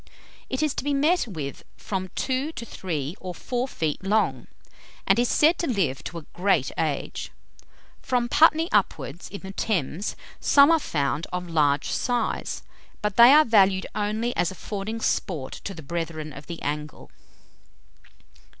It 0.49 0.63
is 0.63 0.73
to 0.73 0.83
be 0.83 0.95
met 0.95 1.27
with 1.27 1.63
from 1.77 2.09
two 2.15 2.51
to 2.53 2.65
three 2.65 3.15
or 3.19 3.35
four 3.35 3.67
feet 3.67 4.03
long, 4.03 4.47
and 5.05 5.19
is 5.19 5.29
said 5.29 5.59
to 5.59 5.67
live 5.67 6.03
to 6.05 6.17
a 6.17 6.25
great 6.33 6.71
age. 6.75 7.31
From 8.01 8.27
Putney 8.27 8.67
upwards, 8.71 9.29
in 9.29 9.41
the 9.41 9.51
Thames, 9.53 10.15
some 10.39 10.71
are 10.71 10.79
found 10.79 11.27
of 11.31 11.47
large 11.47 11.89
size; 11.91 12.63
but 13.03 13.15
they 13.15 13.31
are 13.31 13.45
valued 13.45 13.85
only 13.93 14.35
as 14.35 14.49
affording 14.49 15.01
sport 15.01 15.51
to 15.65 15.73
the 15.75 15.83
brethren 15.83 16.33
of 16.33 16.47
the 16.47 16.59
angle. 16.63 17.11